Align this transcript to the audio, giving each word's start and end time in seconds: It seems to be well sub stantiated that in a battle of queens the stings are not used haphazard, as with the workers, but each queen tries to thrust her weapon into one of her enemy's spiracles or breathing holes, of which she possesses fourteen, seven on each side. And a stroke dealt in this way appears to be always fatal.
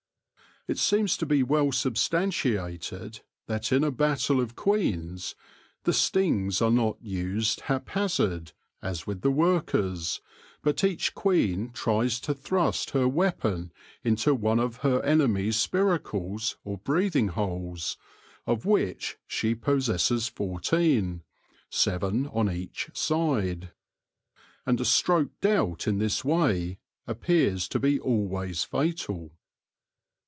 It 0.67 0.77
seems 0.77 1.17
to 1.17 1.25
be 1.25 1.41
well 1.41 1.71
sub 1.71 1.95
stantiated 1.95 3.21
that 3.47 3.71
in 3.71 3.83
a 3.83 3.89
battle 3.89 4.39
of 4.39 4.55
queens 4.55 5.33
the 5.85 5.91
stings 5.91 6.61
are 6.61 6.69
not 6.69 6.99
used 7.01 7.61
haphazard, 7.61 8.51
as 8.79 9.07
with 9.07 9.21
the 9.21 9.31
workers, 9.31 10.21
but 10.61 10.83
each 10.83 11.15
queen 11.15 11.71
tries 11.71 12.19
to 12.19 12.35
thrust 12.35 12.91
her 12.91 13.07
weapon 13.07 13.71
into 14.03 14.35
one 14.35 14.59
of 14.59 14.77
her 14.77 15.01
enemy's 15.01 15.55
spiracles 15.55 16.57
or 16.63 16.77
breathing 16.77 17.29
holes, 17.29 17.97
of 18.45 18.63
which 18.63 19.17
she 19.25 19.55
possesses 19.55 20.27
fourteen, 20.27 21.23
seven 21.71 22.27
on 22.27 22.51
each 22.51 22.91
side. 22.93 23.71
And 24.67 24.79
a 24.79 24.85
stroke 24.85 25.31
dealt 25.41 25.87
in 25.87 25.97
this 25.97 26.23
way 26.23 26.77
appears 27.07 27.67
to 27.69 27.79
be 27.79 27.99
always 27.99 28.63
fatal. 28.63 29.31